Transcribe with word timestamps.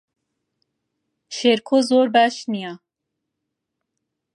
شێرکۆ 1.35 1.77
زۆر 1.89 2.07
باش 2.15 2.35
نییە. 2.51 2.73